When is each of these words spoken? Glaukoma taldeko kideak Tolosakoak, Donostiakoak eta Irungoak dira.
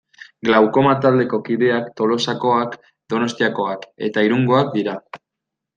Glaukoma 0.47 0.93
taldeko 1.03 1.39
kideak 1.49 1.91
Tolosakoak, 2.01 2.75
Donostiakoak 3.15 3.87
eta 4.09 4.29
Irungoak 4.31 4.77
dira. 4.81 4.99